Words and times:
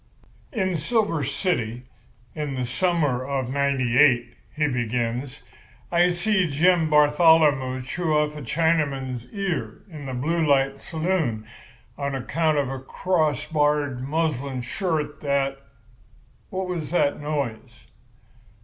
"'In 0.51 0.77
Silver 0.77 1.23
City, 1.23 1.83
in 2.33 2.55
the 2.55 2.65
summer 2.65 3.23
of 3.23 3.49
'98,' 3.51 4.33
he 4.55 4.67
begins, 4.67 5.43
'I 5.91 6.09
see 6.09 6.49
Jim 6.49 6.89
Batholomew 6.89 7.83
chew 7.83 8.11
off 8.17 8.35
a 8.35 8.41
Chinaman's 8.41 9.27
ear 9.31 9.83
in 9.91 10.07
the 10.07 10.15
Blue 10.15 10.43
Light 10.43 10.79
Saloon 10.79 11.45
on 11.99 12.15
account 12.15 12.57
of 12.57 12.71
a 12.71 12.79
crossbarred 12.79 14.01
muslin 14.01 14.63
shirt 14.63 15.21
that—what 15.21 16.67
was 16.67 16.89
that 16.89 17.19
noise? 17.21 17.81